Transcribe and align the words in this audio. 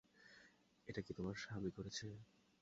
এটা 0.87 1.01
কি 1.05 1.11
তোমার 1.13 1.35
স্বামী 1.35 1.69
করেছে? 1.71 2.05